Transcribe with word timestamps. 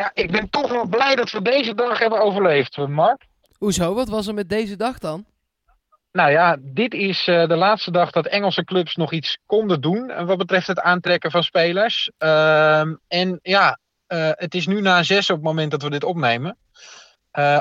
ja, 0.00 0.10
ik 0.14 0.30
ben 0.30 0.50
toch 0.50 0.70
wel 0.70 0.86
blij 0.86 1.14
dat 1.14 1.30
we 1.30 1.42
deze 1.42 1.74
dag 1.74 1.98
hebben 1.98 2.20
overleefd, 2.20 2.76
Mark. 2.76 3.26
Hoezo? 3.58 3.94
Wat 3.94 4.08
was 4.08 4.26
er 4.26 4.34
met 4.34 4.48
deze 4.48 4.76
dag 4.76 4.98
dan? 4.98 5.24
Nou 6.12 6.30
ja, 6.30 6.56
dit 6.60 6.94
is 6.94 7.26
uh, 7.26 7.46
de 7.48 7.56
laatste 7.56 7.90
dag 7.90 8.10
dat 8.10 8.26
Engelse 8.26 8.64
clubs 8.64 8.96
nog 8.96 9.12
iets 9.12 9.38
konden 9.46 9.80
doen. 9.80 10.10
Uh, 10.10 10.24
wat 10.24 10.38
betreft 10.38 10.66
het 10.66 10.80
aantrekken 10.80 11.30
van 11.30 11.42
spelers. 11.42 12.10
Uh, 12.18 12.80
en 13.08 13.38
ja, 13.42 13.78
uh, 14.08 14.30
het 14.32 14.54
is 14.54 14.66
nu 14.66 14.80
na 14.80 15.02
zes 15.02 15.30
op 15.30 15.36
het 15.36 15.44
moment 15.44 15.70
dat 15.70 15.82
we 15.82 15.90
dit 15.90 16.04
opnemen. 16.04 16.56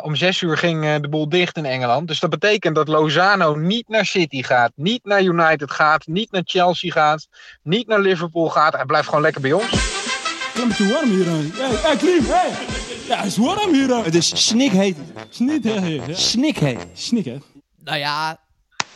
om 0.01 0.15
zes 0.15 0.41
uur 0.41 0.57
ging 0.57 1.01
de 1.01 1.09
boel 1.09 1.29
dicht 1.29 1.57
in 1.57 1.65
Engeland. 1.65 2.07
Dus 2.07 2.19
dat 2.19 2.29
betekent 2.29 2.75
dat 2.75 2.87
Lozano 2.87 3.55
niet 3.55 3.87
naar 3.87 4.05
City 4.05 4.43
gaat. 4.43 4.71
Niet 4.75 5.05
naar 5.05 5.21
United 5.21 5.71
gaat. 5.71 6.07
Niet 6.07 6.31
naar 6.31 6.41
Chelsea 6.45 6.91
gaat. 6.91 7.27
Niet 7.63 7.87
naar 7.87 7.99
Liverpool 7.99 8.49
gaat. 8.49 8.73
Hij 8.73 8.85
blijft 8.85 9.07
gewoon 9.07 9.23
lekker 9.23 9.41
bij 9.41 9.53
ons. 9.53 9.98
Het 10.59 10.69
is 10.69 10.77
te 10.77 10.93
warm 10.93 11.09
hier. 11.09 11.25
Hey, 11.25 11.75
hey 11.75 11.97
Klim, 11.97 12.23
hey. 12.23 12.49
Ja, 13.07 13.17
het 13.17 13.25
is 13.25 13.37
warm 13.37 13.73
hier. 13.73 14.03
Het 14.03 14.15
is 14.15 14.47
snikheet. 14.47 14.97
Snikheet. 15.29 16.17
Snikheet. 16.17 16.87
Snikheet. 16.93 17.43
Nou 17.83 17.97
ja, 17.97 18.39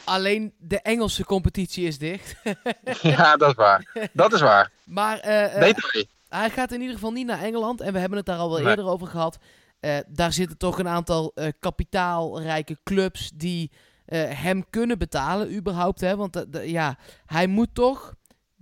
alleen 0.03 0.53
de 0.59 0.81
Engelse 0.81 1.25
competitie 1.25 1.87
is 1.87 1.97
dicht. 1.97 2.35
ja, 3.01 3.37
dat 3.37 3.49
is 3.49 3.55
waar. 3.55 4.09
Dat 4.13 4.33
is 4.33 4.41
waar. 4.41 4.71
Maar 4.85 5.27
uh, 5.27 5.69
uh, 5.69 5.73
hij 6.29 6.49
gaat 6.49 6.71
in 6.71 6.79
ieder 6.79 6.95
geval 6.95 7.11
niet 7.11 7.25
naar 7.25 7.41
Engeland. 7.41 7.81
En 7.81 7.93
we 7.93 7.99
hebben 7.99 8.17
het 8.17 8.27
daar 8.27 8.37
al 8.37 8.49
wel 8.49 8.59
nee. 8.59 8.69
eerder 8.69 8.85
over 8.85 9.07
gehad. 9.07 9.37
Uh, 9.81 9.97
daar 10.07 10.33
zitten 10.33 10.57
toch 10.57 10.79
een 10.79 10.87
aantal 10.87 11.33
kapitaalrijke 11.59 12.77
clubs 12.83 13.31
die 13.35 13.71
hem 14.15 14.69
kunnen 14.69 14.97
betalen 14.97 15.55
überhaupt. 15.55 16.01
Hè? 16.01 16.15
Want 16.15 16.45
ja, 16.63 16.97
hij 17.25 17.47
moet 17.47 17.69
toch, 17.73 18.13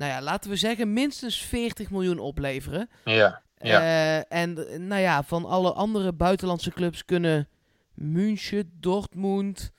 nou 0.01 0.13
ja, 0.13 0.21
laten 0.21 0.49
we 0.49 0.55
zeggen, 0.55 0.93
minstens 0.93 1.41
40 1.41 1.89
miljoen 1.89 2.19
opleveren. 2.19 2.89
Ja. 3.05 3.41
ja. 3.57 4.23
en 4.23 4.53
nou 4.87 5.01
ja, 5.01 5.23
van 5.23 5.45
alle 5.45 5.71
andere 5.73 6.13
buitenlandse 6.13 6.71
clubs 6.71 7.05
kunnen 7.05 7.47
München, 7.93 8.71
Dortmund... 8.79 9.71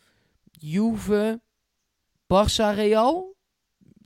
Juve, 0.65 1.41
Barça, 2.27 2.75
Real. 2.75 3.35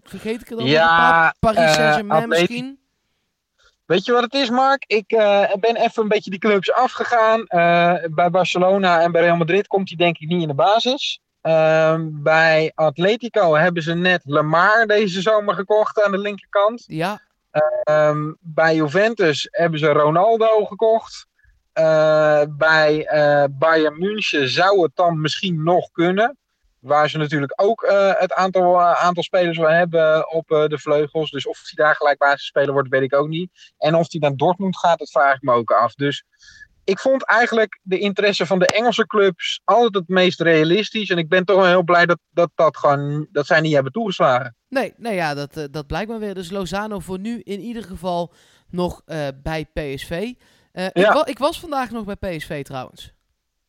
Vergeet 0.03 0.41
ik 0.41 0.49
het 0.49 0.59
al? 0.59 0.67
Ja, 0.67 1.35
Paris 1.39 1.75
Saint-Germain 1.75 2.23
uh, 2.23 2.29
misschien. 2.29 2.79
Weet 3.87 4.05
je 4.05 4.13
wat 4.13 4.23
het 4.23 4.35
is, 4.35 4.51
Mark? 4.51 4.85
Ik 4.87 5.13
uh, 5.13 5.55
ben 5.61 5.77
even 5.77 6.03
een 6.03 6.09
beetje 6.09 6.31
die 6.31 6.39
clubs 6.39 6.73
afgegaan. 6.73 7.41
Uh, 7.41 7.95
bij 8.11 8.31
Barcelona 8.31 9.01
en 9.01 9.13
bij 9.13 9.23
Real 9.23 9.37
Madrid 9.37 9.67
komt 9.67 9.89
hij 9.89 9.97
denk 9.97 10.19
ik 10.19 10.29
niet 10.29 10.43
in 10.43 10.49
de 10.49 10.55
basis. 10.55 11.21
Ehm, 11.47 12.09
bij 12.13 12.73
Atletico 12.75 13.55
hebben 13.55 13.83
ze 13.83 13.95
net 13.95 14.23
Lamar 14.25 14.87
deze 14.87 15.21
zomer 15.21 15.55
gekocht 15.55 16.03
aan 16.03 16.11
de 16.11 16.19
linkerkant. 16.19 16.85
Ja. 16.87 17.21
Ehm, 17.83 18.33
bij 18.41 18.75
Juventus 18.75 19.49
hebben 19.51 19.79
ze 19.79 19.93
Ronaldo 19.93 20.65
gekocht. 20.65 21.27
Uh, 21.75 22.43
bij 22.49 23.09
Bayern 23.51 23.99
München 23.99 24.49
zou 24.49 24.83
het 24.83 24.91
dan 24.95 25.21
misschien 25.21 25.63
nog 25.63 25.91
kunnen. 25.91 26.37
Waar 26.79 27.11
ze 27.11 27.19
natuurlijk 27.19 27.53
ook 27.57 27.83
uh, 27.83 28.13
het 28.19 28.33
aantal, 28.33 28.83
aantal 28.83 29.23
spelers 29.23 29.59
wel 29.59 29.71
hebben 29.71 30.31
op 30.33 30.49
de 30.49 30.79
vleugels. 30.79 31.31
Dus 31.31 31.47
of 31.47 31.61
hij 31.63 31.85
daar 31.85 31.97
gelijk 31.97 32.19
basisspeler 32.19 32.73
wordt, 32.73 32.89
weet 32.89 33.03
ik 33.03 33.15
ook 33.15 33.29
niet. 33.29 33.51
En 33.79 33.95
of 33.95 34.11
hij 34.11 34.21
naar 34.21 34.37
Dortmund 34.37 34.79
gaat, 34.79 34.99
dat 34.99 35.11
vraag 35.11 35.35
ik 35.35 35.43
me 35.43 35.53
ook 35.53 35.71
af. 35.71 35.95
Dus 35.95 36.25
ik 36.87 36.99
vond 36.99 37.25
eigenlijk 37.25 37.81
de 37.83 37.99
interesse 37.99 38.47
van 38.47 38.59
de 38.59 38.67
Engelse 38.67 39.07
clubs 39.07 39.61
altijd 39.65 39.95
het 39.95 40.09
meest 40.09 40.41
realistisch. 40.41 41.11
En 41.11 41.19
ik 41.19 41.29
ben 41.29 41.45
toch 41.45 41.57
wel 41.57 41.67
heel 41.67 41.83
blij 41.83 42.07
dat, 42.07 42.19
dat, 42.31 42.51
dat, 42.55 42.77
gewoon, 42.77 43.27
dat 43.33 43.47
zij 43.47 43.61
niet 43.61 43.75
hebben 43.75 43.93
toegeslagen. 43.93 44.55
Nee, 44.69 44.95
nee 44.97 45.15
ja, 45.15 45.35
dat, 45.35 45.69
dat 45.71 45.87
blijkt 45.87 46.11
maar 46.11 46.19
weer. 46.19 46.35
Dus 46.35 46.51
Lozano 46.51 46.99
voor 46.99 47.19
nu 47.19 47.41
in 47.41 47.61
ieder 47.61 47.83
geval 47.83 48.33
nog 48.71 49.03
bij 49.43 49.67
PSV. 49.73 50.33
Ja. 50.73 50.91
ik, 50.93 51.07
wa 51.07 51.27
ik 51.27 51.39
was 51.39 51.61
vandaag 51.61 51.91
nog 51.91 52.05
bij 52.05 52.37
PSV 52.37 52.65
trouwens. 52.65 53.15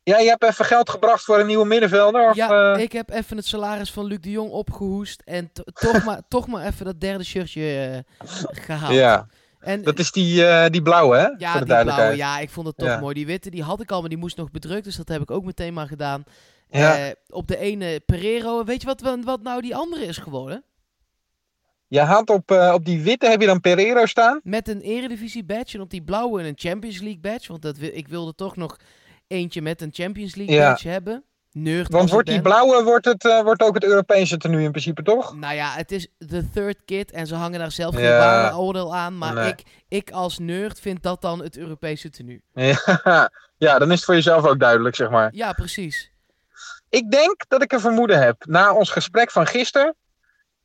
Ja, 0.08 0.18
je 0.18 0.28
hebt 0.28 0.44
even 0.44 0.64
geld 0.64 0.90
gebracht 0.90 1.24
voor 1.24 1.38
een 1.38 1.46
nieuwe 1.46 1.66
middenvelder? 1.66 2.28
Of, 2.28 2.36
ja, 2.36 2.74
uh... 2.74 2.82
ik 2.82 2.92
heb 2.92 3.10
even 3.10 3.36
het 3.36 3.46
salaris 3.46 3.90
van 3.90 4.04
Luc 4.04 4.18
de 4.20 4.30
Jong 4.30 4.50
opgehoest. 4.50 5.22
En 5.24 5.50
toch, 5.72 6.04
maar, 6.06 6.20
toch 6.28 6.46
maar 6.46 6.66
even 6.66 6.84
dat 6.84 7.00
derde 7.00 7.24
shirtje 7.24 8.04
uh, 8.20 8.28
gehaald. 8.50 8.94
Ja, 8.94 9.26
en, 9.60 9.82
dat 9.82 9.98
is 9.98 10.12
die, 10.12 10.40
uh, 10.40 10.66
die 10.66 10.82
blauwe, 10.82 11.16
hè? 11.16 11.26
Ja, 11.38 11.52
voor 11.52 11.66
de 11.66 11.74
die 11.74 11.82
blauwe. 11.82 12.16
Ja, 12.16 12.38
ik 12.38 12.50
vond 12.50 12.66
het 12.66 12.76
toch 12.76 12.88
ja. 12.88 13.00
mooi. 13.00 13.14
Die 13.14 13.26
witte, 13.26 13.50
die 13.50 13.62
had 13.62 13.80
ik 13.80 13.90
al, 13.90 14.00
maar 14.00 14.08
die 14.08 14.18
moest 14.18 14.36
nog 14.36 14.50
bedrukt. 14.50 14.84
Dus 14.84 14.96
dat 14.96 15.08
heb 15.08 15.22
ik 15.22 15.30
ook 15.30 15.44
meteen 15.44 15.74
maar 15.74 15.86
gedaan. 15.86 16.24
Ja. 16.70 17.14
op 17.28 17.48
de 17.48 17.58
ene 17.58 18.00
Pereiro. 18.06 18.64
Weet 18.64 18.80
je 18.80 18.86
wat, 18.86 19.20
wat 19.24 19.42
nou 19.42 19.60
die 19.60 19.76
andere 19.76 20.04
is 20.04 20.16
geworden? 20.16 20.64
Je 21.86 22.00
had 22.00 22.30
op, 22.30 22.50
op 22.50 22.84
die 22.84 23.02
witte 23.02 23.26
heb 23.26 23.40
je 23.40 23.46
dan 23.46 23.60
Pereiro 23.60 24.06
staan? 24.06 24.40
Met 24.42 24.68
een 24.68 24.80
eredivisie 24.80 25.44
badge. 25.44 25.76
En 25.76 25.82
op 25.82 25.90
die 25.90 26.02
blauwe 26.02 26.42
een 26.42 26.54
Champions 26.56 27.00
League 27.00 27.20
badge. 27.20 27.48
Want 27.48 27.62
dat, 27.62 27.76
ik 27.80 28.08
wilde 28.08 28.34
toch 28.34 28.56
nog 28.56 28.76
eentje 29.26 29.62
met 29.62 29.82
een 29.82 29.90
Champions 29.92 30.34
League 30.34 30.54
ja. 30.54 30.68
badge 30.68 30.88
hebben. 30.88 31.24
Want 31.88 32.10
wordt 32.10 32.28
die 32.28 32.40
blauwe 32.40 32.82
wordt 32.82 33.04
het, 33.04 33.24
uh, 33.24 33.42
wordt 33.42 33.62
ook 33.62 33.74
het 33.74 33.84
Europese 33.84 34.36
tenue 34.36 34.62
in 34.62 34.70
principe, 34.70 35.02
toch? 35.02 35.36
Nou 35.36 35.54
ja, 35.54 35.70
het 35.70 35.92
is 35.92 36.08
de 36.18 36.50
third 36.50 36.84
kit 36.84 37.12
en 37.12 37.26
ze 37.26 37.34
hangen 37.34 37.58
daar 37.58 37.70
zelf 37.70 37.94
geen 37.94 38.04
ja. 38.04 38.18
waardeoordeel 38.18 38.96
aan. 38.96 39.18
Maar 39.18 39.34
nee. 39.34 39.48
ik, 39.48 39.62
ik 39.88 40.10
als 40.10 40.38
nerd 40.38 40.80
vind 40.80 41.02
dat 41.02 41.20
dan 41.20 41.42
het 41.42 41.56
Europese 41.56 42.10
tenue. 42.10 42.42
Ja. 42.52 43.30
ja, 43.56 43.78
dan 43.78 43.88
is 43.88 43.96
het 43.96 44.04
voor 44.04 44.14
jezelf 44.14 44.46
ook 44.46 44.60
duidelijk, 44.60 44.96
zeg 44.96 45.10
maar. 45.10 45.28
Ja, 45.34 45.52
precies. 45.52 46.10
Ik 46.88 47.10
denk 47.10 47.44
dat 47.48 47.62
ik 47.62 47.72
een 47.72 47.80
vermoeden 47.80 48.20
heb. 48.20 48.44
Na 48.46 48.72
ons 48.72 48.90
gesprek 48.90 49.30
van 49.30 49.46
gisteren 49.46 49.94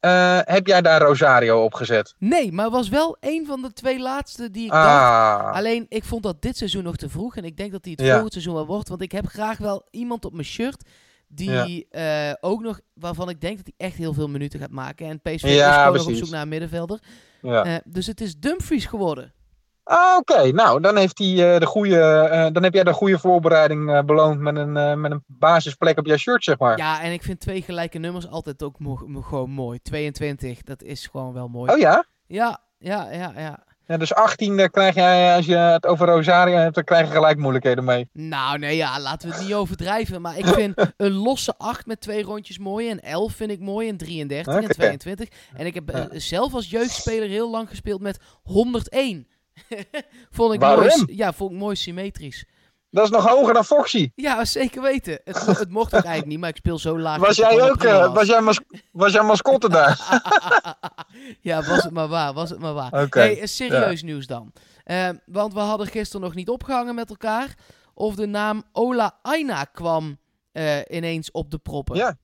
uh, 0.06 0.40
heb 0.44 0.68
jij 0.68 0.81
daar 0.81 1.02
Rosario 1.02 1.64
op 1.64 1.74
gezet? 1.74 2.16
Nee, 2.18 2.52
maar 2.52 2.69
was 2.69 2.90
wel 2.90 3.18
een 3.19 3.46
van 3.46 3.62
de 3.62 3.74
twee 3.74 4.00
laatste 4.00 4.52
die 4.52 4.66
ik 4.66 4.72
ah. 4.72 4.84
dacht. 4.84 5.56
Alleen, 5.56 5.86
ik 5.90 6.03
vond 6.03 6.24
dat 6.24 6.41
dit 6.41 6.58
seizoen 6.58 6.84
nog 6.84 6.96
te 6.96 7.09
vroeg. 7.09 7.36
En 7.36 7.44
ik 7.44 7.58
denk 7.58 7.72
dat 7.72 7.84
hij 7.84 7.94
het 7.97 8.06
ja. 8.06 8.12
volgend 8.12 8.31
seizoen 8.31 8.53
wel 8.53 8.66
wordt. 8.66 8.90
Want 8.90 9.02
ik 9.02 9.12
heb 9.12 9.28
graag 9.28 9.58
wel 9.58 9.88
iemand 9.91 10.25
op 10.25 10.34
mijn 10.34 10.46
shirt 10.46 10.84
die 11.28 11.88
ja. 11.91 12.30
uh, 12.30 12.36
ook 12.41 12.62
nog, 12.62 12.80
waarvan 12.94 13.30
ik 13.30 13.41
denk 13.41 13.58
dat 13.58 13.72
hij 13.75 13.88
echt 13.88 13.97
heel 13.97 14.14
veel 14.14 14.30
minuten 14.30 14.59
gaat 14.59 14.72
maken. 14.72 15.08
En 15.08 15.22
PSV 15.22 15.44
ja, 15.44 15.69
is 15.69 15.75
gewoon 15.75 15.97
nog 15.97 16.08
op 16.08 16.14
zoek 16.14 16.30
naar 16.30 16.41
een 16.41 16.47
middenvelder. 16.47 17.00
Ja. 17.41 17.66
Uh, 17.66 17.75
dus 17.85 18.08
het 18.08 18.22
is 18.22 18.40
Dumfries 18.40 18.85
geworden. 18.85 19.34
Ah, 19.83 20.17
oké. 20.17 20.33
Okay. 20.33 20.49
Nou, 20.49 20.81
dan, 20.81 20.97
heeft 20.97 21.17
hij, 21.17 21.27
uh, 21.27 21.59
de 21.59 21.66
goede, 21.66 22.29
uh, 22.31 22.47
dan 22.51 22.63
heb 22.63 22.73
jij 22.73 22.83
de 22.83 22.94
goede 22.94 23.19
voorbereiding 23.19 23.89
uh, 23.89 24.01
beloond 24.01 24.39
met 24.39 24.55
een, 24.55 25.01
met 25.01 25.11
een 25.11 25.23
basisplek 25.27 25.99
op 25.99 26.05
jouw 26.05 26.17
shirt, 26.17 26.44
zeg 26.44 26.57
maar. 26.57 26.77
Ja, 26.77 27.01
en 27.01 27.11
ik 27.11 27.23
vind 27.23 27.39
twee 27.39 27.61
gelijke 27.61 27.97
nummers 27.97 28.29
altijd 28.29 28.63
ook 28.63 28.75
gewoon 29.22 29.49
mooi. 29.49 29.79
22, 29.81 30.61
dat 30.61 30.83
is 30.83 31.07
gewoon 31.07 31.33
wel 31.33 31.47
mooi. 31.47 31.72
Oh 31.72 31.77
ja? 31.77 32.05
Ja, 32.27 32.59
ja, 32.77 33.11
ja, 33.11 33.33
ja. 33.35 33.63
Ja, 33.85 33.97
dus 33.97 34.13
18, 34.13 34.57
daar 34.57 34.69
krijg 34.69 34.95
jij, 34.95 35.35
als 35.35 35.45
je 35.45 35.55
het 35.55 35.85
over 35.85 36.07
Rosario 36.07 36.55
hebt, 36.55 36.75
dan 36.75 36.83
krijg 36.83 37.07
je 37.07 37.13
gelijk 37.13 37.38
moeilijkheden 37.38 37.83
mee. 37.83 38.09
Nou, 38.13 38.59
nee, 38.59 38.75
ja, 38.75 38.99
laten 38.99 39.29
we 39.29 39.35
het 39.35 39.43
niet 39.43 39.53
overdrijven. 39.53 40.22
Maar 40.22 40.38
ik 40.38 40.45
vind 40.45 40.75
een 40.97 41.11
losse 41.11 41.53
8 41.57 41.85
met 41.85 42.01
twee 42.01 42.23
rondjes 42.23 42.57
mooi. 42.59 42.89
En 42.89 43.01
11 43.01 43.33
vind 43.33 43.51
ik 43.51 43.59
mooi. 43.59 43.89
En 43.89 43.97
33 43.97 44.53
okay. 44.53 44.67
en 44.67 44.75
22. 44.75 45.27
En 45.53 45.66
ik 45.66 45.73
heb 45.73 45.89
ja. 45.89 46.07
zelf 46.11 46.53
als 46.53 46.69
jeugdspeler 46.69 47.27
heel 47.27 47.49
lang 47.49 47.69
gespeeld 47.69 48.01
met 48.01 48.19
101. 48.43 49.27
vond 50.38 50.53
ik 50.53 50.59
Waarom? 50.59 50.86
mooi, 50.86 51.03
ja, 51.08 51.34
vond 51.34 51.52
ik 51.52 51.58
mooi 51.58 51.75
symmetrisch. 51.75 52.46
Dat 52.94 53.03
is 53.03 53.09
nog 53.09 53.28
hoger 53.28 53.53
dan 53.53 53.66
Foxy. 53.66 54.12
Ja, 54.16 54.46
zeker 54.46 54.81
weten. 54.81 55.19
Het, 55.24 55.46
het 55.46 55.69
mocht 55.69 55.96
ook 55.96 56.03
eigenlijk 56.03 56.25
niet, 56.25 56.40
maar 56.40 56.50
ik 56.50 56.56
speel 56.56 56.80
zo 56.80 57.00
laag. 57.00 57.18
Was 57.18 57.36
jij 57.36 57.62
ook, 57.62 57.84
uh, 57.84 58.14
was, 58.14 58.28
jij 58.28 58.41
mas 58.41 58.59
was 58.91 59.12
jij 59.14 59.24
mascotte 59.24 59.69
daar? 59.69 60.22
ja, 61.41 61.64
was 61.64 61.84
het 61.84 61.94
maar 61.94 62.08
waar, 62.08 62.34
was 62.34 62.50
het 62.50 62.59
maar 62.59 62.74
waar. 62.74 63.03
Okay. 63.03 63.36
Hey, 63.36 63.47
serieus 63.47 64.00
ja. 64.00 64.06
nieuws 64.06 64.28
dan. 64.28 64.53
Uh, 64.86 65.09
want 65.25 65.53
we 65.53 65.59
hadden 65.59 65.88
gisteren 65.88 66.22
nog 66.22 66.35
niet 66.35 66.50
opgehangen 66.50 66.96
met 66.96 67.09
elkaar. 67.09 67.56
Of 67.94 68.16
de 68.16 68.25
naam 68.25 68.64
Ola 68.72 69.20
Aina 69.22 69.64
kwam 69.64 70.18
uh, 70.53 70.79
ineens 70.90 71.32
op 71.32 71.52
de 71.52 71.58
proppen. 71.58 71.96
Ja, 71.96 72.17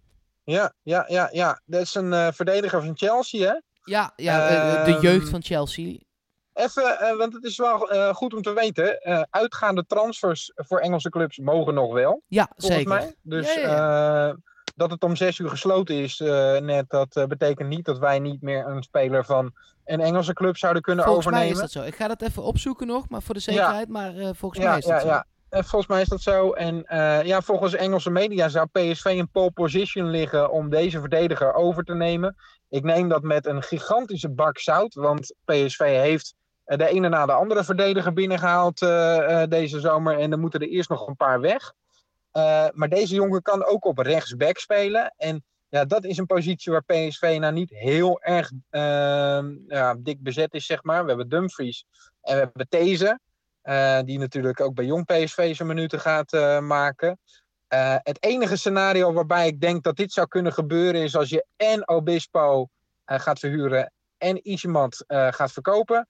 ja, 0.44 0.74
ja, 0.84 1.06
ja. 1.08 1.30
ja. 1.32 1.62
Dat 1.66 1.82
is 1.82 1.96
een 1.96 2.34
verdediger 2.34 2.84
van 2.84 2.98
Chelsea, 2.98 3.48
hè? 3.48 3.60
Ja, 3.84 4.14
ja 4.16 4.84
de 4.84 4.98
jeugd 5.02 5.30
van 5.30 5.44
Chelsea. 5.44 5.98
Even, 6.60 6.98
uh, 7.02 7.18
want 7.18 7.34
het 7.34 7.44
is 7.44 7.58
wel 7.58 7.94
uh, 7.94 8.14
goed 8.14 8.34
om 8.34 8.42
te 8.42 8.54
weten. 8.54 9.00
Uh, 9.04 9.22
uitgaande 9.30 9.86
transfers 9.88 10.52
voor 10.56 10.80
Engelse 10.80 11.10
clubs 11.10 11.38
mogen 11.38 11.74
nog 11.74 11.94
wel. 11.94 12.22
Ja, 12.28 12.50
volgens 12.56 12.76
zeker. 12.76 12.94
mij. 12.94 13.16
Dus 13.22 13.54
ja, 13.54 13.62
ja. 13.62 14.36
dat 14.76 14.92
het 14.92 15.04
om 15.04 15.16
zes 15.16 15.40
uur 15.40 15.50
gesloten 15.50 15.96
is 15.96 16.18
net, 16.62 16.90
dat 16.90 17.26
betekent 17.28 17.70
niet 17.70 17.86
dat 17.86 17.98
wij 17.98 18.20
niet 18.20 18.42
meer 18.42 18.68
een 18.68 18.84
speler 18.84 19.26
van 19.26 19.54
een 19.86 20.00
Engelse 20.00 20.34
club 20.34 20.58
zouden 20.58 20.82
kunnen 20.82 21.06
volgens 21.06 21.28
overnemen. 21.28 21.56
Volgens 21.56 21.74
mij 21.74 21.84
is 21.84 21.86
dat 21.86 21.96
zo. 21.96 22.04
Ik 22.04 22.16
ga 22.16 22.16
dat 22.16 22.30
even 22.30 22.44
opzoeken 22.44 22.88
nog, 22.88 23.10
maar 23.10 23.22
voor 23.22 23.36
de 23.36 23.42
zekerheid. 23.42 23.88
Ja. 23.88 23.94
Maar 23.94 24.36
volgens 24.36 24.64
mij 24.64 24.78
is 24.78 24.86
dat 24.86 24.94
ja, 24.94 25.00
zo. 25.00 25.08
Ja. 25.08 25.26
En 25.50 25.66
volgens 25.66 25.92
mij 25.92 26.02
is 26.02 26.08
dat 26.08 26.22
zo. 26.22 26.52
En 26.52 26.86
ja, 27.26 27.42
volgens 27.42 27.74
Engelse 27.74 28.10
media 28.10 28.50
zou 28.50 28.68
PSV 28.72 29.06
in 29.06 29.30
pole 29.32 29.52
position 29.52 30.10
liggen 30.10 30.52
om 30.52 30.70
deze 30.70 31.00
verdediger 31.00 31.54
over 31.54 31.84
te 31.84 31.96
nemen. 31.96 32.36
Ik 32.70 32.84
neem 32.84 33.10
dat 33.10 33.22
met 33.22 33.46
een 33.46 33.64
gigantische 33.64 34.30
bak 34.30 34.60
zout, 34.60 34.94
want 34.94 35.36
PSV 35.46 35.80
heeft 35.80 36.36
de 36.78 36.88
ene 36.88 37.10
na 37.10 37.26
de 37.26 37.32
andere 37.32 37.64
verdediger 37.64 38.14
binnengehaald 38.14 38.82
uh, 38.82 38.90
uh, 38.90 39.44
deze 39.48 39.80
zomer. 39.80 40.20
En 40.20 40.30
dan 40.30 40.40
moeten 40.40 40.60
er 40.60 40.68
eerst 40.68 40.90
nog 40.90 41.08
een 41.08 41.16
paar 41.16 41.42
weg. 41.42 41.74
Maar 42.74 42.90
deze 42.90 43.16
jongen 43.16 43.42
kan 43.42 43.66
ook 43.66 43.86
op 43.86 43.98
rechtsback 43.98 44.58
spelen. 44.58 45.14
En 45.18 45.44
ja, 45.70 45.86
dat 45.86 46.06
is 46.06 46.18
een 46.18 46.26
positie 46.26 46.72
waar 46.72 46.84
PSV 46.84 47.38
nou 47.40 47.54
niet 47.54 47.70
heel 47.70 48.22
erg 48.22 48.52
ja, 49.68 49.96
dik 49.98 50.24
bezet 50.24 50.54
is, 50.54 50.66
zeg 50.66 50.84
maar. 50.84 51.02
We 51.02 51.08
hebben 51.08 51.30
Dumfries 51.30 51.86
en 52.22 52.34
we 52.34 52.40
hebben 52.40 52.68
These. 52.70 53.20
die 54.06 54.20
natuurlijk 54.20 54.62
ook 54.62 54.74
bij 54.74 54.86
jong 54.86 55.06
PSV 55.06 55.56
zijn 55.56 55.68
minuten 55.68 56.00
gaat 56.00 56.32
maken. 56.62 57.20
het 58.04 58.24
enige 58.24 58.56
scenario 58.56 59.14
waarbij 59.14 59.48
ik 59.48 59.62
denk 59.62 59.84
dat 59.84 59.96
dit 59.96 60.12
zou 60.12 60.28
kunnen 60.28 60.54
gebeuren 60.54 61.02
is 61.02 61.16
als 61.16 61.30
je 61.30 61.46
en 61.56 61.88
Obispo 61.88 62.68
gaat 63.06 63.40
verhuren 63.40 63.94
en 64.18 64.46
Isimant 64.50 65.04
gaat 65.08 65.52
verkopen 65.52 66.08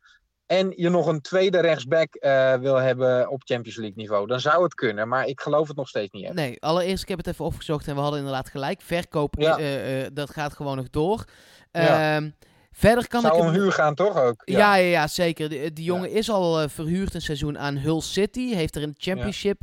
en 0.50 0.74
je 0.75 0.90
nog 0.90 1.07
een 1.07 1.22
tweede 1.22 1.60
rechtsback 1.60 2.18
uh, 2.19 2.54
wil 2.54 2.75
hebben 2.75 3.30
op 3.30 3.42
Champions 3.46 3.78
League 3.78 3.98
niveau, 3.98 4.28
dan 4.28 4.40
zou 4.40 4.63
het 4.63 4.74
kunnen. 4.74 5.07
Maar 5.07 5.25
ik 5.25 5.42
geloof 5.42 5.68
het 5.68 5.78
nog 5.78 5.88
steeds 5.88 6.12
niet. 6.12 6.24
Echt. 6.24 6.34
Nee, 6.34 6.62
allereerst, 6.62 7.04
ik 7.04 7.10
heb 7.10 7.18
het 7.18 7.28
even 7.28 7.46
opgezocht 7.46 7.88
en 7.88 7.96
we 7.96 8.01
hadden 8.01 8.19
inderdaad 8.19 8.50
gelijk. 8.50 8.81
Verkoop, 8.81 9.40
uh, 9.40 10.00
uh, 10.01 10.07
dat 10.13 10.30
gaat 10.30 10.54
gewoon 10.54 10.75
nog 10.75 10.90
door. 10.90 11.24
Ja. 11.72 12.16
Ehm, 12.16 12.30
verder 12.72 13.07
kan 13.07 13.22
zou 13.22 13.38
ik... 13.38 13.42
om 13.42 13.50
huur 13.50 13.72
gaan, 13.72 13.96
toch 13.96 14.22
ook? 14.22 14.42
Ja, 14.46 14.57
ja, 14.57 14.75
ja, 14.75 14.90
ja 14.90 15.07
zeker. 15.07 15.50
Die, 15.50 15.74
die 15.74 15.86
jongen 15.86 16.12
is 16.12 16.30
al 16.30 16.69
verhuurd 16.69 17.13
een 17.13 17.22
seizoen 17.22 17.60
aan 17.60 17.78
Hull 17.78 18.01
City. 18.01 18.54
Heeft 18.54 18.75
er 18.75 18.81
in 18.81 18.90
de 18.90 19.01
Championship 19.01 19.57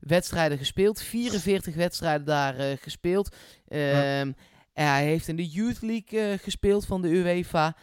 wedstrijden 0.00 0.58
gespeeld. 0.58 1.02
44 1.02 1.74
wedstrijden 1.74 2.26
daar 2.26 2.54
gespeeld. 2.80 3.36
Um, 3.68 4.34
hij 4.72 5.04
heeft 5.04 5.28
in 5.28 5.36
de 5.36 5.48
Youth 5.48 5.82
League 5.82 6.38
gespeeld 6.38 6.86
van 6.86 7.02
de 7.02 7.08
UEFA. 7.08 7.76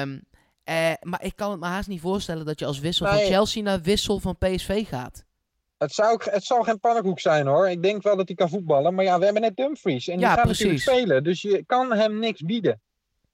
Um, 0.00 0.22
uh, 0.68 0.90
maar 1.00 1.24
ik 1.24 1.36
kan 1.36 1.50
het 1.50 1.60
me 1.60 1.66
haast 1.66 1.88
niet 1.88 2.00
voorstellen 2.00 2.46
dat 2.46 2.58
je 2.58 2.66
als 2.66 2.78
wissel 2.78 3.06
van 3.06 3.18
Chelsea 3.18 3.62
naar 3.62 3.80
wissel 3.82 4.20
van 4.20 4.38
PSV 4.38 4.88
gaat. 4.88 5.24
Het, 5.78 5.92
zou, 5.92 6.20
het 6.30 6.44
zal 6.44 6.62
geen 6.62 6.80
pannenkoek 6.80 7.20
zijn 7.20 7.46
hoor. 7.46 7.68
Ik 7.68 7.82
denk 7.82 8.02
wel 8.02 8.16
dat 8.16 8.26
hij 8.26 8.36
kan 8.36 8.48
voetballen. 8.48 8.94
Maar 8.94 9.04
ja, 9.04 9.18
we 9.18 9.24
hebben 9.24 9.42
net 9.42 9.56
Dumfries. 9.56 10.08
En 10.08 10.18
die 10.18 10.26
gaat 10.26 10.44
natuurlijk 10.44 10.80
spelen. 10.80 11.24
Dus 11.24 11.42
je 11.42 11.64
kan 11.66 11.92
hem 11.92 12.18
niks 12.18 12.40
bieden. 12.40 12.80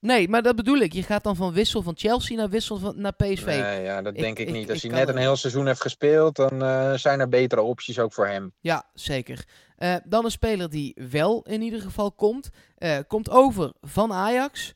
Nee, 0.00 0.28
maar 0.28 0.42
dat 0.42 0.56
bedoel 0.56 0.78
ik. 0.78 0.92
Je 0.92 1.02
gaat 1.02 1.24
dan 1.24 1.36
van 1.36 1.52
wissel 1.52 1.82
van 1.82 1.96
Chelsea 1.96 2.36
naar 2.36 2.48
wissel 2.48 2.78
van, 2.78 3.00
naar 3.00 3.12
PSV. 3.12 3.44
Nee, 3.44 3.82
ja, 3.82 4.02
dat 4.02 4.14
denk 4.14 4.38
ik, 4.38 4.50
niet. 4.50 4.70
Als 4.70 4.82
hij 4.82 4.90
net 4.90 5.08
een 5.08 5.16
heel 5.16 5.36
seizoen 5.36 5.66
heeft 5.66 5.80
gespeeld, 5.80 6.36
dan 6.36 6.62
uh, 6.62 6.92
zijn 6.92 7.20
er 7.20 7.28
betere 7.28 7.62
opties 7.62 7.98
ook 7.98 8.12
voor 8.12 8.26
hem. 8.26 8.52
Ja, 8.60 8.90
zeker. 8.94 9.44
Uh, 9.78 9.96
dan 10.04 10.24
een 10.24 10.30
speler 10.30 10.70
die 10.70 10.96
wel 11.10 11.42
in 11.42 11.62
ieder 11.62 11.80
geval 11.80 12.12
komt. 12.12 12.50
Uh, 12.78 12.98
komt 13.06 13.30
over 13.30 13.72
van 13.80 14.12
Ajax. 14.12 14.74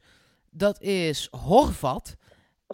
Dat 0.51 0.81
is 0.81 1.29
Horvat. 1.31 2.17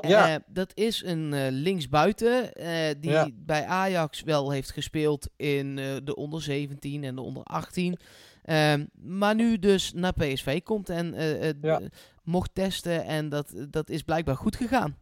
Ja. 0.08 0.30
Uh, 0.30 0.36
dat 0.46 0.70
is 0.74 1.02
een 1.04 1.32
uh, 1.32 1.46
linksbuiten 1.50 2.50
uh, 2.60 2.66
die 3.00 3.10
ja. 3.10 3.28
bij 3.34 3.64
Ajax 3.64 4.22
wel 4.22 4.50
heeft 4.50 4.70
gespeeld 4.70 5.28
in 5.36 5.76
de 6.04 6.14
onder 6.14 6.42
17 6.42 7.04
en 7.04 7.14
de 7.14 7.20
onder 7.20 7.42
18. 7.42 7.98
Ehm, 8.42 8.84
maar 8.92 9.34
nu 9.34 9.58
dus 9.58 9.92
naar 9.92 10.12
PSV 10.12 10.62
komt 10.62 10.88
en 10.88 11.14
ja. 11.62 11.80
mocht 12.22 12.54
testen 12.54 13.04
en 13.04 13.28
dat, 13.28 13.54
dat 13.68 13.90
is 13.90 14.02
blijkbaar 14.02 14.36
goed 14.36 14.56
gegaan. 14.56 14.96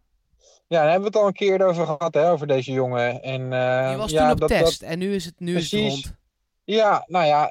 Ja, 0.66 0.80
daar 0.80 0.90
hebben 0.90 1.00
we 1.00 1.06
het 1.06 1.16
al 1.16 1.26
een 1.26 1.32
keer 1.32 1.66
over 1.66 1.86
gehad, 1.86 2.14
hè, 2.14 2.30
over 2.30 2.46
deze 2.46 2.72
jongen. 2.72 3.22
En, 3.22 3.40
Die 3.88 3.98
was 3.98 4.12
toen 4.12 4.30
op 4.30 4.40
dat, 4.40 4.48
test 4.48 4.80
dat... 4.80 4.90
en 4.90 4.98
nu 4.98 5.14
is 5.14 5.24
het, 5.24 5.40
nu 5.40 5.56
is 5.56 5.70
het 5.70 5.80
rond. 5.80 6.16
Ja, 6.64 7.04
nou 7.06 7.26
ja, 7.26 7.48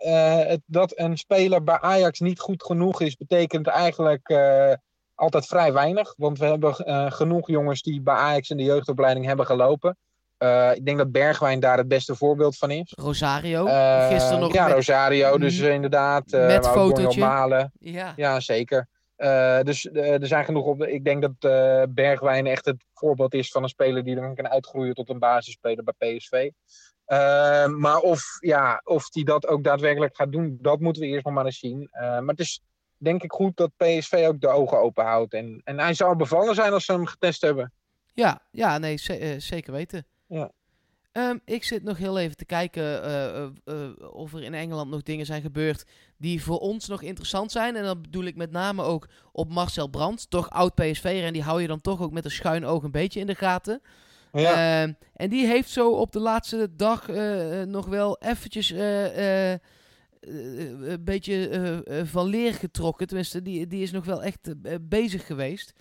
het, 0.48 0.62
dat 0.66 1.00
een 1.00 1.18
speler 1.18 1.64
bij 1.64 1.80
Ajax 1.80 2.20
niet 2.20 2.40
goed 2.40 2.64
genoeg 2.64 3.02
is, 3.02 3.16
betekent 3.16 3.68
eigenlijk 3.68 4.30
altijd 5.18 5.46
vrij 5.46 5.74
weinig. 5.74 6.14
Want 6.18 6.40
we 6.40 6.46
hebben 6.46 6.76
uh, 6.88 7.12
genoeg 7.12 7.48
jongens 7.48 7.82
die 7.82 8.02
bij 8.02 8.16
Ajax 8.16 8.50
in 8.50 8.58
de 8.58 8.64
jeugdopleiding 8.64 9.26
hebben 9.26 9.46
gelopen. 9.46 9.98
Uh, 10.40 10.76
ik 10.76 10.86
denk 10.86 10.98
dat 10.98 11.12
Bergwijn 11.12 11.60
daar 11.60 11.78
het 11.78 11.88
beste 11.88 12.16
voorbeeld 12.16 12.58
van 12.58 12.72
is. 12.72 12.94
Rosario, 12.96 13.66
uh, 13.66 14.08
gisteren 14.08 14.40
nog. 14.40 14.54
Ja, 14.54 14.66
met... 14.66 14.74
Rosario, 14.74 15.38
dus 15.38 15.60
mm. 15.60 15.68
inderdaad. 15.68 16.32
met 16.32 16.68
fotootje. 16.68 17.20
Malen. 17.20 17.72
Ja. 17.80 18.14
ja, 18.16 18.40
zeker. 18.40 18.88
dus 19.64 19.86
er 19.94 20.28
zijn 20.28 20.46
genoeg 20.46 20.66
op. 20.66 20.84
Ik 20.84 21.04
denk 21.04 21.22
dat 21.22 21.40
Bergwijn 21.94 22.48
echt 22.48 22.66
het 22.66 22.84
voorbeeld 22.94 23.34
is 23.34 23.52
van 23.52 23.64
een 23.64 23.70
speler 23.70 24.04
die 24.04 24.16
dan 24.16 24.36
kan 24.36 24.48
uitgroeien 24.48 24.94
tot 24.94 25.10
een 25.10 25.20
basisspeler 25.20 25.84
bij 25.84 26.18
PSV. 26.18 26.50
maar 27.78 28.00
of, 28.00 28.24
ja, 28.40 28.82
of 28.84 29.10
die 29.10 29.26
dat 29.26 29.48
ook 29.48 29.64
daadwerkelijk 29.64 30.16
gaat 30.16 30.32
doen, 30.32 30.58
dat 30.62 30.80
moeten 30.80 31.02
we 31.02 31.08
eerst 31.08 31.26
nog 31.26 31.34
maar 31.34 31.46
eens 31.46 31.60
zien. 31.60 31.90
maar 31.92 32.24
het 32.26 32.40
is 32.40 32.62
denk 32.98 33.24
ik 33.24 33.32
goed 33.32 33.58
dat 33.58 33.72
PSV 33.78 34.26
ook 34.28 34.42
de 34.42 34.48
ogen 34.48 34.80
open 34.80 35.06
houdt. 35.06 35.34
En, 35.34 35.62
en 35.64 35.80
hij 35.80 35.94
zou 35.94 36.16
bevallen 36.16 36.56
zijn 36.56 36.74
als 36.74 36.86
ze 36.86 36.92
hem 36.92 37.06
getest 37.06 37.42
hebben. 37.42 37.72
Ja, 38.14 38.42
ja 38.52 38.78
nee, 38.78 39.00
uh, 39.10 39.40
zeker 39.40 39.74
weten. 39.74 40.06
Ja. 40.28 40.52
Um, 41.12 41.42
ik 41.46 41.64
zit 41.64 41.84
nog 41.84 41.98
heel 41.98 42.20
even 42.20 42.38
te 42.38 42.46
kijken 42.46 42.84
uh, 42.84 43.46
uh, 43.66 44.14
of 44.14 44.34
er 44.34 44.44
in 44.44 44.54
Engeland 44.54 44.90
nog 44.90 45.04
dingen 45.04 45.26
zijn 45.26 45.42
gebeurd 45.42 45.84
die 46.18 46.44
voor 46.44 46.60
ons 46.60 46.88
nog 46.88 47.02
interessant 47.02 47.52
zijn. 47.52 47.76
En 47.76 47.84
dan 47.84 48.02
bedoel 48.02 48.24
ik 48.24 48.36
met 48.36 48.52
name 48.52 48.84
ook 48.84 49.08
op 49.32 49.50
Marcel 49.50 49.88
Brandt, 49.88 50.30
toch 50.30 50.50
oud 50.50 50.76
PSV'er. 50.76 51.24
En 51.24 51.34
die 51.34 51.44
hou 51.44 51.62
je 51.62 51.68
dan 51.68 51.82
toch 51.82 52.02
ook 52.02 52.12
met 52.12 52.26
een 52.26 52.32
schuin 52.32 52.66
oog 52.66 52.84
een 52.84 52.92
beetje 52.92 53.20
in 53.20 53.28
de 53.28 53.36
gaten. 53.36 53.82
Ja. 54.32 54.84
Uh, 54.84 54.94
en 55.14 55.30
die 55.30 55.48
heeft 55.48 55.70
zo 55.70 55.92
op 55.92 56.12
de 56.12 56.20
laatste 56.20 56.76
dag 56.76 57.08
nog 57.66 57.86
wel 57.86 58.18
eventjes 58.20 58.72
eh, 60.18 60.77
een 60.98 61.04
beetje 61.04 61.50
eh, 61.50 62.00
eh, 62.00 62.08
van 62.08 62.28
leer 62.28 62.54
getrokken. 62.54 63.08
Tenminste, 63.08 63.42
die, 63.42 63.68
die 63.68 63.82
is 63.82 63.92
nog 63.92 64.06
wel 64.06 64.24
echt 64.24 64.54
bezig 64.90 65.26
geweest. 65.26 65.74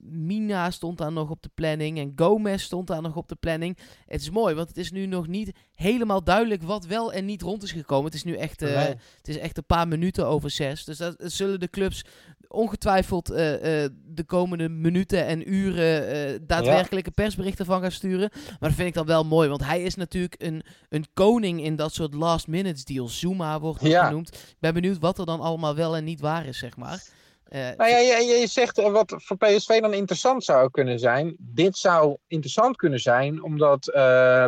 Mina 0.00 0.70
stond 0.70 0.98
daar 0.98 1.12
nog 1.12 1.30
op 1.30 1.42
de 1.42 1.50
planning 1.54 1.98
en 1.98 2.12
Gomez 2.16 2.62
stond 2.62 2.86
daar 2.86 3.02
nog 3.02 3.16
op 3.16 3.28
de 3.28 3.34
planning. 3.34 3.78
Het 4.06 4.20
is 4.20 4.30
mooi, 4.30 4.54
want 4.54 4.68
het 4.68 4.76
is 4.76 4.90
nu 4.90 5.06
nog 5.06 5.26
niet 5.26 5.52
helemaal 5.74 6.24
duidelijk 6.24 6.62
wat 6.62 6.86
wel 6.86 7.12
en 7.12 7.24
niet 7.24 7.42
rond 7.42 7.62
is 7.62 7.72
gekomen. 7.72 8.04
Het 8.04 8.14
is 8.14 8.24
nu 8.24 8.34
echt, 8.34 8.60
het 8.60 8.98
is 9.28 9.38
echt 9.38 9.56
een 9.56 9.66
paar 9.66 9.88
minuten 9.88 10.26
over 10.26 10.50
zes. 10.50 10.84
Dus 10.84 10.96
dat 10.96 11.14
zullen 11.18 11.60
de 11.60 11.70
clubs 11.70 12.04
ongetwijfeld 12.48 13.30
uh, 13.30 13.52
uh, 13.52 13.88
de 14.04 14.24
komende 14.26 14.68
minuten 14.68 15.26
en 15.26 15.52
uren 15.52 16.32
uh, 16.32 16.38
daadwerkelijke 16.42 17.12
ja. 17.14 17.22
persberichten 17.22 17.66
van 17.66 17.80
gaan 17.80 17.90
sturen. 17.90 18.30
Maar 18.32 18.68
dat 18.68 18.72
vind 18.72 18.88
ik 18.88 18.94
dan 18.94 19.06
wel 19.06 19.24
mooi, 19.24 19.48
want 19.48 19.64
hij 19.64 19.82
is 19.82 19.94
natuurlijk 19.94 20.34
een, 20.38 20.62
een 20.88 21.06
koning 21.14 21.62
in 21.62 21.76
dat 21.76 21.92
soort 21.92 22.14
last 22.14 22.46
minutes 22.46 22.84
deals. 22.84 23.18
Zuma 23.18 23.60
wordt 23.60 23.82
ja. 23.82 24.06
genoemd. 24.06 24.34
Ik 24.34 24.56
ben 24.58 24.74
benieuwd 24.74 24.98
wat 24.98 25.18
er 25.18 25.26
dan 25.26 25.40
allemaal 25.40 25.74
wel 25.74 25.96
en 25.96 26.04
niet 26.04 26.20
waar 26.20 26.46
is, 26.46 26.58
zeg 26.58 26.76
maar. 26.76 27.02
nou 27.50 27.90
ja, 27.90 27.98
je, 27.98 28.36
je 28.40 28.46
zegt 28.46 28.76
wat 28.76 29.14
voor 29.16 29.36
PSV 29.36 29.80
dan 29.80 29.94
interessant 29.94 30.44
zou 30.44 30.70
kunnen 30.70 30.98
zijn. 30.98 31.36
Dit 31.38 31.76
zou 31.76 32.16
interessant 32.26 32.76
kunnen 32.76 33.00
zijn, 33.00 33.42
omdat 33.42 33.84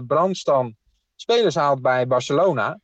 Brands 0.07 0.45
dan 0.45 0.77
spelers 1.17 1.55
haalt 1.55 1.83
bij 1.83 2.07
Barcelona. 2.07 2.81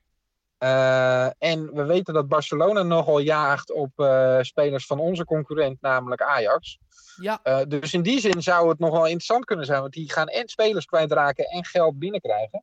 Uh, 0.64 1.24
en 1.38 1.74
we 1.74 1.84
weten 1.84 2.14
dat 2.14 2.28
Barcelona 2.28 2.82
nogal 2.82 3.18
jaagt 3.18 3.72
op 3.72 3.90
uh, 3.96 4.38
spelers 4.40 4.86
van 4.86 4.98
onze 4.98 5.24
concurrent, 5.24 5.80
namelijk 5.80 6.22
Ajax. 6.22 6.78
Ja. 7.16 7.40
Uh, 7.44 7.60
dus 7.68 7.94
in 7.94 8.02
die 8.02 8.20
zin 8.20 8.42
zou 8.42 8.68
het 8.68 8.78
nog 8.78 8.90
wel 8.90 9.04
interessant 9.04 9.44
kunnen 9.44 9.66
zijn, 9.66 9.80
want 9.80 9.92
die 9.92 10.12
gaan 10.12 10.26
en 10.26 10.48
spelers 10.48 10.84
kwijtraken 10.84 11.44
en 11.44 11.64
geld 11.64 11.98
binnenkrijgen. 11.98 12.62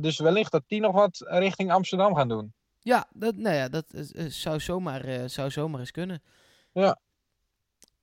dus 0.00 0.18
wellicht 0.18 0.52
dat 0.52 0.62
die 0.66 0.80
nog 0.80 0.94
wat 0.94 1.18
richting 1.18 1.72
Amsterdam 1.72 2.14
gaan 2.14 2.28
doen. 2.28 2.52
Ja, 2.80 3.06
dat, 3.12 3.36
nou 3.36 3.56
ja, 3.56 3.68
dat 3.68 3.84
zou, 4.28 4.60
zomaar, 4.60 5.30
zou 5.30 5.50
zomaar 5.50 5.80
eens 5.80 5.90
kunnen. 5.90 6.22
Ja. 6.72 6.98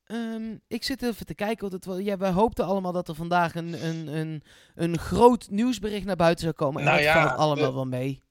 Um, 0.08 0.62
ik 0.68 0.84
zit 0.84 1.04
even 1.04 1.26
te 1.26 1.36
kijken. 1.36 1.70
Want 1.70 1.86
het, 1.86 2.06
ja, 2.06 2.18
wij 2.18 2.32
hoopten 2.32 2.66
allemaal 2.66 2.92
dat 2.92 3.08
er 3.08 3.16
vandaag 3.16 3.56
een, 3.56 3.86
een, 3.86 4.08
een, 4.08 4.44
een 4.76 4.98
groot 4.98 5.48
nieuwsbericht 5.50 6.06
naar 6.06 6.16
buiten 6.16 6.44
zou 6.44 6.56
komen. 6.56 6.80
En 6.80 6.86
nou 6.86 6.98
dat 6.98 7.06
ja, 7.06 7.28
valt 7.28 7.40
allemaal 7.40 7.74
wel 7.74 7.86
mee 7.86 8.24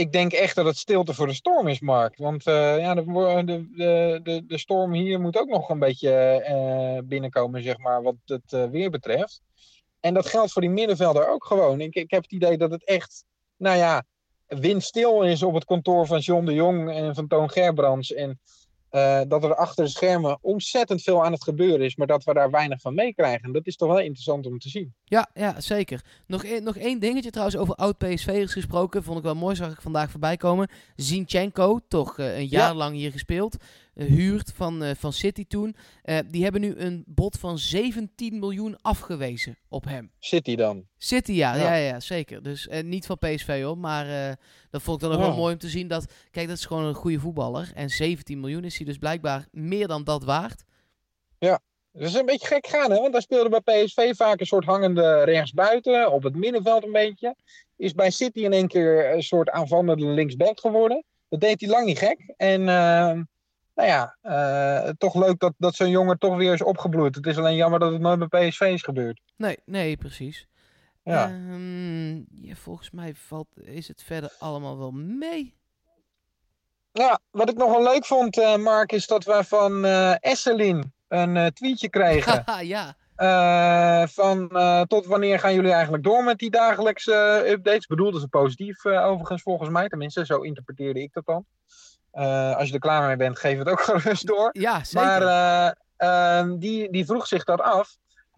ik 0.00 0.12
denk 0.12 0.32
echt 0.32 0.54
dat 0.54 0.66
het 0.66 0.76
stilte 0.76 1.14
voor 1.14 1.26
de 1.26 1.34
storm 1.34 1.68
is, 1.68 1.80
Mark. 1.80 2.16
Want 2.16 2.46
uh, 2.46 2.78
ja, 2.78 2.94
de, 2.94 3.42
de, 3.44 4.20
de, 4.22 4.46
de 4.46 4.58
storm 4.58 4.92
hier 4.92 5.20
moet 5.20 5.38
ook 5.38 5.48
nog 5.48 5.68
een 5.68 5.78
beetje 5.78 6.44
uh, 6.48 7.08
binnenkomen, 7.08 7.62
zeg 7.62 7.78
maar, 7.78 8.02
wat 8.02 8.14
het 8.24 8.52
uh, 8.52 8.64
weer 8.64 8.90
betreft. 8.90 9.40
En 10.00 10.14
dat 10.14 10.26
geldt 10.26 10.52
voor 10.52 10.62
die 10.62 10.70
middenvelder 10.70 11.28
ook 11.28 11.44
gewoon. 11.44 11.80
Ik, 11.80 11.94
ik 11.94 12.10
heb 12.10 12.22
het 12.22 12.32
idee 12.32 12.58
dat 12.58 12.70
het 12.70 12.84
echt, 12.84 13.24
nou 13.56 13.76
ja, 13.76 14.04
windstil 14.46 15.22
is 15.22 15.42
op 15.42 15.54
het 15.54 15.64
kantoor 15.64 16.06
van 16.06 16.18
John 16.18 16.44
de 16.44 16.54
Jong 16.54 16.90
en 16.90 17.14
van 17.14 17.26
Toon 17.26 17.50
Gerbrands. 17.50 18.12
En 18.12 18.40
uh, 18.90 19.20
dat 19.28 19.44
er 19.44 19.54
achter 19.54 19.84
de 19.84 19.90
schermen 19.90 20.38
ontzettend 20.40 21.02
veel 21.02 21.24
aan 21.24 21.32
het 21.32 21.44
gebeuren 21.44 21.80
is, 21.80 21.96
maar 21.96 22.06
dat 22.06 22.24
we 22.24 22.34
daar 22.34 22.50
weinig 22.50 22.80
van 22.80 22.94
meekrijgen. 22.94 23.52
Dat 23.52 23.66
is 23.66 23.76
toch 23.76 23.88
wel 23.88 24.00
interessant 24.00 24.46
om 24.46 24.58
te 24.58 24.68
zien. 24.68 24.94
Ja, 25.04 25.28
ja 25.34 25.60
zeker. 25.60 26.04
Nog, 26.26 26.44
e 26.44 26.60
nog 26.60 26.76
één 26.76 27.00
dingetje 27.00 27.30
trouwens 27.30 27.58
over 27.58 27.74
oud-PSV'ers 27.74 28.52
gesproken. 28.52 29.02
Vond 29.02 29.18
ik 29.18 29.24
wel 29.24 29.34
mooi, 29.34 29.56
zag 29.56 29.72
ik 29.72 29.80
vandaag 29.80 30.10
voorbij 30.10 30.36
komen. 30.36 30.70
Zinchenko, 30.96 31.80
toch 31.88 32.18
uh, 32.18 32.38
een 32.38 32.46
jaar 32.46 32.70
ja. 32.70 32.74
lang 32.74 32.94
hier 32.94 33.12
gespeeld. 33.12 33.56
Uh, 34.00 34.08
huurt 34.08 34.52
van, 34.54 34.96
van 34.96 35.12
City 35.12 35.46
toen. 35.46 35.76
die 36.26 36.42
hebben 36.42 36.60
nu 36.60 36.76
een 36.76 37.04
bod 37.06 37.38
van 37.38 37.58
17 37.58 38.38
miljoen 38.38 38.76
afgewezen 38.82 39.58
op 39.68 39.84
hem. 39.84 40.10
City 40.18 40.56
dan? 40.56 40.86
City, 40.98 41.32
ja. 41.32 41.54
Ja, 41.54 41.74
ja, 41.74 41.86
ja 41.86 42.00
zeker. 42.00 42.42
Dus 42.42 42.68
niet 42.82 43.06
van 43.06 43.18
PSV 43.18 43.62
hoor, 43.62 43.78
maar 43.78 44.36
dat 44.70 44.82
vond 44.82 45.02
ik 45.02 45.08
dan 45.08 45.18
ook 45.18 45.24
wel 45.24 45.36
mooi 45.36 45.52
om 45.52 45.58
te 45.58 45.68
zien 45.68 45.88
dat... 45.88 46.12
Kijk, 46.30 46.48
dat 46.48 46.56
is 46.56 46.64
gewoon 46.64 46.84
een 46.84 46.94
goede 46.94 47.20
voetballer. 47.20 47.70
En 47.74 47.88
17 47.88 48.40
miljoen 48.40 48.64
is 48.64 48.76
hij 48.76 48.86
dus 48.86 48.98
blijkbaar 48.98 49.46
meer 49.50 49.88
dan 49.88 50.04
dat 50.04 50.24
waard. 50.24 50.64
Ja, 51.38 51.60
dat 51.92 52.02
is 52.02 52.14
een 52.14 52.26
beetje 52.26 52.46
gek 52.46 52.66
gaan, 52.66 52.90
hè? 52.90 53.00
Want 53.00 53.12
hij 53.12 53.20
speelde 53.20 53.60
bij 53.60 53.84
PSV 53.84 54.16
vaak 54.16 54.40
een 54.40 54.46
soort 54.46 54.64
hangende 54.64 55.22
rechtsbuiten, 55.24 56.12
op 56.12 56.22
het 56.22 56.34
middenveld 56.34 56.84
een 56.84 56.92
beetje. 56.92 57.34
Is 57.76 57.94
bij 57.94 58.10
City 58.10 58.38
in 58.38 58.52
één 58.52 58.68
keer 58.68 59.14
een 59.14 59.22
soort 59.22 59.50
aanvallende 59.50 60.06
linksback 60.06 60.60
geworden. 60.60 61.04
Dat 61.28 61.40
deed 61.40 61.60
hij 61.60 61.70
lang 61.70 61.86
niet 61.86 61.98
gek. 61.98 62.34
En 62.36 62.60
uh, 62.60 63.20
nou 63.80 63.92
ja, 63.92 64.16
uh, 64.84 64.90
toch 64.98 65.14
leuk 65.14 65.38
dat, 65.38 65.52
dat 65.58 65.74
zo'n 65.74 65.90
jongen 65.90 66.18
toch 66.18 66.36
weer 66.36 66.52
is 66.52 66.62
opgebloeid. 66.62 67.14
Het 67.14 67.26
is 67.26 67.38
alleen 67.38 67.56
jammer 67.56 67.78
dat 67.78 67.92
het 67.92 68.00
nooit 68.00 68.28
bij 68.28 68.48
PSV 68.48 68.60
is 68.60 68.82
gebeurd. 68.82 69.20
Nee, 69.36 69.58
nee, 69.64 69.96
precies. 69.96 70.46
Ja. 71.02 71.24
Ehm, 71.24 72.14
ja, 72.16 72.54
volgens 72.54 72.90
mij 72.90 73.14
valt, 73.14 73.48
is 73.64 73.88
het 73.88 74.02
verder 74.02 74.32
allemaal 74.38 74.78
wel 74.78 74.90
mee. 74.90 75.58
Ja, 76.92 77.20
wat 77.30 77.50
ik 77.50 77.56
nog 77.56 77.70
wel 77.70 77.82
leuk 77.82 78.06
vond, 78.06 78.38
eh, 78.38 78.56
Mark, 78.56 78.92
is 78.92 79.06
dat 79.06 79.24
we 79.24 79.44
van 79.44 79.84
eh 79.84 80.14
Esselin 80.20 80.92
een 81.08 81.36
eh, 81.36 81.46
tweetje 81.46 81.88
kregen. 81.88 82.44
Ja. 82.74 82.96
Eh, 83.20 84.06
van 84.08 84.50
eh, 84.50 84.82
tot 84.82 85.06
wanneer 85.06 85.38
gaan 85.38 85.54
jullie 85.54 85.72
eigenlijk 85.72 86.02
door 86.02 86.24
met 86.24 86.38
die 86.38 86.50
dagelijkse 86.50 87.14
eh, 87.14 87.50
updates? 87.50 87.86
Bedoelden 87.86 88.20
ze 88.20 88.28
positief 88.28 88.84
eh, 88.84 89.06
overigens 89.06 89.42
volgens 89.42 89.68
mij, 89.70 89.88
tenminste, 89.88 90.26
zo 90.26 90.40
interpreteerde 90.40 91.02
ik 91.02 91.12
dat 91.12 91.26
dan. 91.26 91.44
Eh, 92.10 92.56
als 92.56 92.68
je 92.68 92.74
er 92.74 92.80
klaar 92.80 93.06
mee 93.06 93.16
bent, 93.16 93.38
geef 93.38 93.58
het 93.58 93.68
ook 93.68 93.80
gerust 93.90 94.26
door. 94.26 94.48
Ja, 94.52 94.84
zeker. 94.84 95.08
Maar 95.08 95.22
eh, 95.22 95.72
ehm, 95.96 96.58
die, 96.58 96.90
die 96.90 97.04
vroeg 97.04 97.26
zich 97.26 97.44
dat 97.44 97.60
af. 97.60 97.96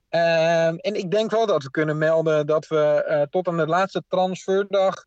Ehm, 0.08 0.76
en 0.76 0.94
ik 0.94 1.10
denk 1.10 1.30
wel 1.30 1.46
dat 1.46 1.62
we 1.62 1.70
kunnen 1.70 1.98
melden 1.98 2.46
dat 2.46 2.66
we 2.66 3.04
eh, 3.04 3.22
tot 3.30 3.48
aan 3.48 3.56
de 3.56 3.66
laatste 3.66 4.02
transferdag, 4.08 5.04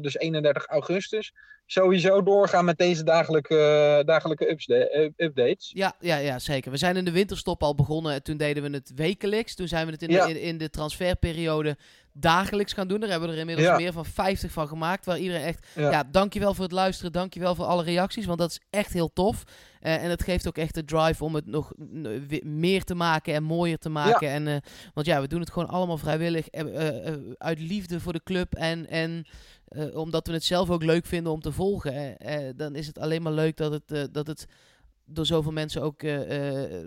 dus 0.00 0.16
31 0.16 0.66
augustus, 0.66 1.32
sowieso 1.66 2.22
doorgaan 2.22 2.64
met 2.64 2.78
deze 2.78 3.04
dagelijke, 3.04 4.02
dagelijke 4.06 4.50
upsda- 4.50 4.74
eh, 4.74 5.08
updates. 5.16 5.70
Ja, 5.74 5.94
ja, 6.00 6.16
ja, 6.16 6.38
zeker. 6.38 6.70
We 6.70 6.76
zijn 6.76 6.96
in 6.96 7.04
de 7.04 7.10
winterstop 7.12 7.62
al 7.62 7.74
begonnen. 7.74 8.12
en 8.12 8.22
Toen 8.22 8.36
deden 8.36 8.62
we 8.62 8.70
het 8.70 8.92
wekelijks. 8.94 9.54
Toen 9.54 9.68
zijn 9.68 9.86
we 9.86 9.92
het 9.92 10.02
in, 10.02 10.10
Ja. 10.10 10.26
de, 10.26 10.30
in, 10.30 10.40
in 10.40 10.58
de 10.58 10.70
transferperiode 10.70 11.76
dagelijks 12.12 12.72
gaan 12.72 12.88
doen. 12.88 13.00
Daar 13.00 13.10
hebben 13.10 13.28
we 13.28 13.34
er 13.34 13.40
inmiddels 13.40 13.68
Ja. 13.68 13.76
meer 13.76 13.92
van 13.92 14.04
50 14.04 14.50
van 14.52 14.68
gemaakt. 14.68 15.04
Waar 15.04 15.18
iedereen 15.18 15.42
echt... 15.44 15.66
Ja. 15.74 15.90
Ja. 15.90 16.04
dankjewel 16.10 16.54
voor 16.54 16.64
het 16.64 16.72
luisteren. 16.72 17.12
Dankjewel 17.12 17.54
voor 17.54 17.64
alle 17.64 17.82
reacties. 17.82 18.26
Want 18.26 18.38
dat 18.38 18.50
is 18.50 18.60
echt 18.70 18.92
heel 18.92 19.12
tof. 19.12 19.42
Eh, 19.80 20.02
en 20.04 20.10
het 20.10 20.22
geeft 20.22 20.46
ook 20.48 20.58
echt 20.58 20.74
de 20.74 20.84
drive 20.84 21.24
om 21.24 21.34
het 21.34 21.46
nog 21.46 21.72
meer 22.42 22.84
te 22.84 22.94
maken 22.94 23.34
en 23.34 23.42
mooier 23.42 23.78
te 23.78 23.88
maken. 23.88 24.28
En, 24.28 24.48
eh, 24.48 24.56
want 24.94 25.06
ja, 25.06 25.20
we 25.20 25.26
doen 25.28 25.40
het 25.40 25.50
gewoon 25.50 25.68
allemaal 25.68 25.98
vrijwillig. 25.98 26.48
eh, 26.48 26.60
eh, 26.88 27.06
eh, 27.08 27.14
uit 27.38 27.60
liefde 27.60 28.00
voor 28.00 28.12
de 28.12 28.22
club. 28.24 28.54
En, 28.54 28.88
en 28.88 29.26
eh, 29.68 29.96
omdat 29.96 30.26
we 30.26 30.32
het 30.32 30.44
zelf 30.44 30.70
ook 30.70 30.82
leuk 30.82 31.06
vinden 31.06 31.32
om 31.32 31.40
te 31.40 31.52
volgen. 31.52 32.18
eh, 32.18 32.48
eh, 32.48 32.56
dan 32.56 32.74
is 32.74 32.86
het 32.86 32.98
alleen 32.98 33.22
maar 33.22 33.32
leuk 33.32 33.56
dat 33.56 33.72
het... 33.72 33.92
eh, 33.92 34.02
dat 34.12 34.26
het 34.26 34.46
door 35.06 35.26
zoveel 35.26 35.52
mensen 35.52 35.82
ook 35.82 36.00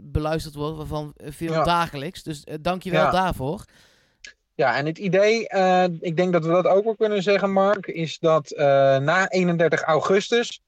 beluisterd 0.03 0.55
wordt, 0.55 0.77
waarvan 0.77 1.13
veel 1.15 1.51
Ja. 1.53 1.63
dagelijks. 1.63 2.23
Dus 2.23 2.43
eh, 2.43 2.55
dankjewel 2.61 3.03
Ja. 3.03 3.11
daarvoor. 3.11 3.65
Ja, 4.55 4.75
en 4.77 4.85
het 4.85 4.97
idee, 4.97 5.39
ik 5.99 6.17
denk 6.17 6.33
dat 6.33 6.45
we 6.45 6.51
dat 6.51 6.65
ook 6.67 6.83
wel 6.83 6.95
kunnen 6.95 7.23
zeggen, 7.23 7.51
Mark, 7.51 7.87
is 7.87 8.19
dat 8.19 8.53
na 9.01 9.27
31 9.29 9.81
augustus, 9.81 10.61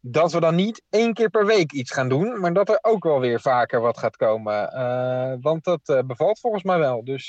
dat 0.00 0.32
we 0.32 0.40
dan 0.40 0.54
niet 0.54 0.82
één 0.90 1.14
keer 1.14 1.30
per 1.30 1.46
week 1.46 1.72
iets 1.72 1.90
gaan 1.90 2.08
doen, 2.08 2.40
maar 2.40 2.52
dat 2.52 2.68
er 2.68 2.78
ook 2.82 3.04
wel 3.04 3.20
weer 3.20 3.40
vaker 3.40 3.80
wat 3.80 3.98
gaat 3.98 4.16
komen. 4.16 4.70
Want 5.40 5.64
dat 5.64 6.02
bevalt 6.06 6.40
volgens 6.40 6.62
mij 6.62 6.78
wel. 6.78 7.04
Dus 7.04 7.28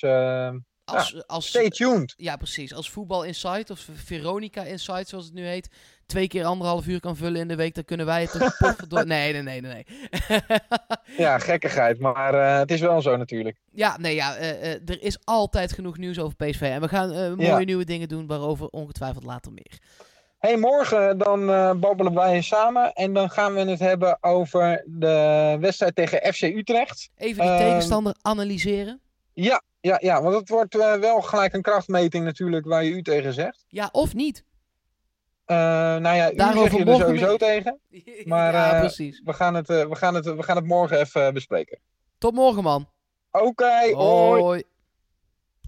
Als, 0.97 1.27
als, 1.27 1.47
stay 1.47 1.69
tuned. 1.69 2.13
ja, 2.17 2.35
precies. 2.35 2.73
Als 2.73 2.89
Voetbal 2.89 3.23
Insight 3.23 3.69
of 3.69 3.87
Veronica 3.93 4.63
Insight, 4.63 5.07
zoals 5.07 5.25
het 5.25 5.33
nu 5.33 5.45
heet, 5.45 5.69
twee 6.05 6.27
keer 6.27 6.45
anderhalf 6.45 6.87
uur 6.87 6.99
kan 6.99 7.15
vullen 7.15 7.41
in 7.41 7.47
de 7.47 7.55
week, 7.55 7.75
dan 7.75 7.85
kunnen 7.85 8.05
wij 8.05 8.21
het 8.21 8.55
poffen 8.57 8.89
door. 8.89 9.05
Nee, 9.05 9.33
nee, 9.33 9.41
nee, 9.41 9.61
nee. 9.61 9.85
nee. 10.27 10.49
Ja, 11.17 11.39
gekkigheid, 11.39 11.99
maar 11.99 12.33
eh, 12.33 12.57
het 12.59 12.71
is 12.71 12.79
wel 12.79 13.01
zo 13.01 13.17
natuurlijk. 13.17 13.57
ja, 13.71 13.97
nee, 13.97 14.15
ja, 14.15 14.35
eh, 14.35 14.49
eh, 14.73 14.81
er 14.85 15.01
is 15.01 15.17
altijd 15.23 15.71
genoeg 15.73 15.97
nieuws 15.97 16.19
over 16.19 16.35
PSV. 16.35 16.61
En 16.61 16.81
we 16.81 16.87
gaan 16.87 17.09
mooie 17.35 17.47
Ja. 17.49 17.57
nieuwe 17.59 17.85
dingen 17.85 18.07
doen, 18.07 18.27
waarover 18.27 18.67
ongetwijfeld 18.67 19.23
later 19.23 19.51
meer. 19.51 19.77
Hey, 20.39 20.57
morgen 20.57 21.17
dan 21.17 21.45
babbelen 21.79 22.13
wij 22.13 22.41
samen 22.41 22.93
en 22.93 23.13
dan 23.13 23.29
gaan 23.29 23.53
we 23.53 23.59
het 23.59 23.79
hebben 23.79 24.17
over 24.21 24.83
de 24.87 25.57
wedstrijd 25.59 25.95
tegen 25.95 26.33
FC 26.33 26.41
Utrecht. 26.41 27.09
Even 27.17 27.41
die 27.43 27.51
Ehm, 27.51 27.63
tegenstander 27.63 28.15
analyseren. 28.21 28.99
Ja, 29.33 29.61
ja, 29.81 29.97
ja, 30.01 30.21
want 30.21 30.35
het 30.35 30.49
wordt 30.49 30.75
eh, 30.75 30.93
wel 30.93 31.21
gelijk 31.21 31.53
een 31.53 31.61
krachtmeting 31.61 32.25
natuurlijk 32.25 32.65
waar 32.65 32.83
je 32.83 32.91
u 32.91 33.01
tegen 33.01 33.33
zegt. 33.33 33.65
Ja, 33.67 33.89
of 33.91 34.13
niet. 34.13 34.43
Eh, 35.45 35.55
nou 35.95 36.15
ja, 36.15 36.31
u 36.31 36.35
Daarover 36.35 36.69
zeg 36.69 36.79
je 36.79 36.91
er 36.91 36.99
sowieso 36.99 37.37
tegen. 37.37 37.79
Maar, 38.25 38.53
ja, 38.53 38.73
eh, 38.73 38.79
precies. 38.79 39.21
We 39.25 39.33
gaan 39.33 39.55
het, 39.55 39.67
we 39.67 39.95
gaan 39.95 40.15
het, 40.15 40.25
we 40.25 40.43
gaan 40.43 40.55
het 40.55 40.65
morgen 40.65 40.99
even 40.99 41.33
bespreken. 41.33 41.79
Tot 42.17 42.33
morgen, 42.33 42.63
man. 42.63 42.89
Oké, 43.31 43.93
hoi. 43.93 44.41
Hoi. 44.41 44.63